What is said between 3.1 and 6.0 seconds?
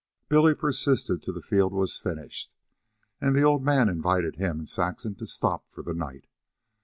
and the old man invited him and Saxon to stop for the